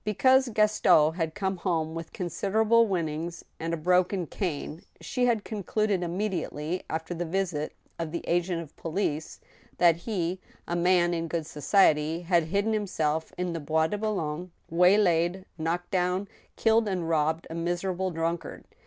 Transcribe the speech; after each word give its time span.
^ 0.01 0.03
Because 0.03 0.49
Gaston 0.49 1.13
had 1.13 1.35
come 1.35 1.57
home 1.57 1.93
with 1.93 2.11
considerable 2.11 2.87
winnings 2.87 3.45
and 3.59 3.71
a 3.71 3.77
broken 3.77 4.25
cane, 4.25 4.81
she 4.99 5.27
had 5.27 5.43
concluded 5.43 6.01
immediately, 6.01 6.81
after 6.89 7.13
the 7.13 7.23
visit 7.23 7.75
of 7.99 8.11
the 8.11 8.23
agent 8.27 8.63
of 8.63 8.75
police, 8.75 9.39
that 9.77 9.95
he, 9.97 10.39
a 10.67 10.75
man 10.75 11.13
in 11.13 11.27
good 11.27 11.45
society, 11.45 12.21
had 12.21 12.45
hidden 12.45 12.73
himself 12.73 13.31
in 13.37 13.53
the 13.53 13.59
Bois 13.59 13.85
de 13.85 13.97
Boulogne, 13.99 14.49
waylaid, 14.71 15.45
knocked 15.59 15.91
down, 15.91 16.27
killed, 16.55 16.87
and 16.87 17.07
robbed 17.07 17.45
a 17.51 17.53
miserable 17.53 18.09
drunkard. 18.09 18.63